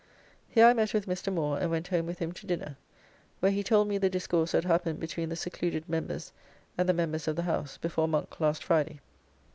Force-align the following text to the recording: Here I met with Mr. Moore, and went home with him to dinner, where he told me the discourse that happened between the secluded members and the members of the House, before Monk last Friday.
Here 0.49 0.65
I 0.65 0.73
met 0.73 0.95
with 0.95 1.05
Mr. 1.05 1.31
Moore, 1.31 1.59
and 1.59 1.69
went 1.69 1.89
home 1.89 2.07
with 2.07 2.17
him 2.17 2.31
to 2.31 2.47
dinner, 2.47 2.75
where 3.39 3.51
he 3.51 3.61
told 3.61 3.87
me 3.87 3.99
the 3.99 4.09
discourse 4.09 4.53
that 4.53 4.63
happened 4.63 4.99
between 4.99 5.29
the 5.29 5.35
secluded 5.35 5.87
members 5.87 6.33
and 6.75 6.89
the 6.89 6.93
members 6.95 7.27
of 7.27 7.35
the 7.35 7.43
House, 7.43 7.77
before 7.77 8.07
Monk 8.07 8.39
last 8.39 8.63
Friday. 8.63 8.99